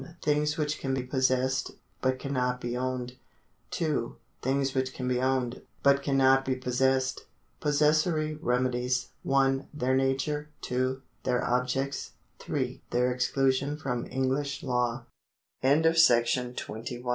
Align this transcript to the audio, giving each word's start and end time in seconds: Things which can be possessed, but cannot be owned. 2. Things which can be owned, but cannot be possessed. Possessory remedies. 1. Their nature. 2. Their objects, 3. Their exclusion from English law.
Things 0.23 0.57
which 0.57 0.79
can 0.79 0.95
be 0.95 1.03
possessed, 1.03 1.69
but 2.01 2.17
cannot 2.17 2.59
be 2.59 2.75
owned. 2.75 3.17
2. 3.69 4.15
Things 4.41 4.73
which 4.73 4.95
can 4.95 5.07
be 5.07 5.19
owned, 5.21 5.61
but 5.83 6.01
cannot 6.01 6.43
be 6.43 6.55
possessed. 6.55 7.27
Possessory 7.59 8.33
remedies. 8.41 9.09
1. 9.21 9.67
Their 9.71 9.93
nature. 9.95 10.49
2. 10.61 11.03
Their 11.21 11.43
objects, 11.45 12.13
3. 12.39 12.81
Their 12.89 13.11
exclusion 13.11 13.77
from 13.77 14.07
English 14.07 14.63
law. 14.63 15.05